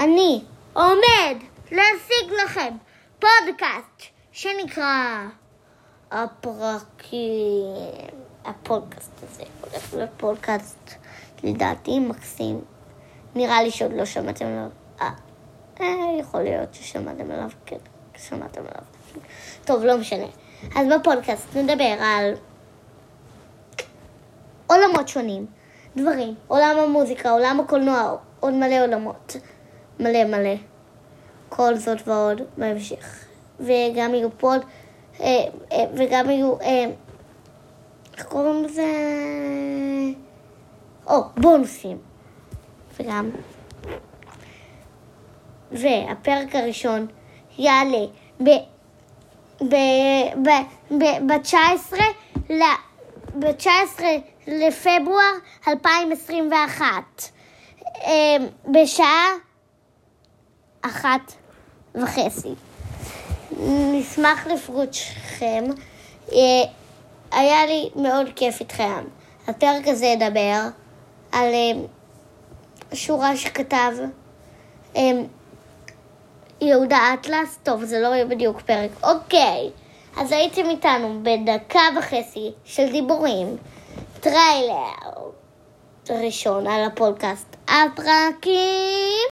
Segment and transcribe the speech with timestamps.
[0.00, 0.42] אני
[0.72, 1.36] עומד
[1.72, 2.74] להשיג לכם
[3.18, 5.26] פודקאסט שנקרא
[6.10, 7.20] הפרקים.
[8.44, 10.94] הפודקאסט הזה הולך להיות פודקאסט
[11.42, 12.60] לדעתי מקסים.
[13.34, 14.70] נראה לי שעוד לא שמעתם עליו.
[15.00, 15.10] אה,
[15.80, 15.86] אה,
[16.20, 17.76] יכול להיות ששמעתם עליו, כן,
[18.16, 18.82] שמעתם עליו.
[19.64, 20.26] טוב, לא משנה.
[20.76, 22.34] אז בפודקאסט נדבר על
[24.66, 25.46] עולמות שונים,
[25.96, 29.36] דברים, עולם המוזיקה, עולם הקולנוע, עוד מלא עולמות.
[30.00, 30.54] מלא מלא.
[31.48, 33.24] כל זאת ועוד בהמשך.
[33.60, 34.60] וגם יהיו פוד,
[35.20, 35.26] אה,
[35.72, 36.84] אה, וגם יהיו, אה,
[38.16, 38.86] איך קוראים לזה?
[41.06, 41.98] או, בונוסים.
[42.96, 43.30] וגם.
[45.72, 47.06] והפרק הראשון
[47.58, 48.06] יעלה
[48.40, 48.48] ב...
[49.60, 49.74] ב...
[50.42, 50.48] ב...
[50.90, 51.04] ב...
[51.26, 51.96] ב-19
[52.50, 52.62] ל...
[53.38, 54.02] ב-19
[54.46, 55.34] לפברואר
[55.68, 57.30] 2021
[58.04, 59.26] אמ, בשעה
[60.82, 61.32] אחת
[61.94, 62.54] וחצי.
[63.68, 65.64] נשמח לפגושכם.
[66.32, 66.38] אה,
[67.30, 69.04] היה לי מאוד כיף איתכם.
[69.48, 70.60] הפרק הזה ידבר
[71.32, 71.82] על אמ,
[72.92, 73.92] שורה שכתב
[74.96, 75.24] אמ,
[76.60, 77.58] יהודה אטלס.
[77.62, 78.90] טוב, זה לא יהיה בדיוק פרק.
[79.02, 79.70] אוקיי,
[80.16, 83.56] אז הייתם איתנו בדקה וחצי של דיבורים.
[84.20, 85.30] טריילר
[86.10, 87.56] ראשון על הפודקאסט.
[87.68, 89.28] הפרקים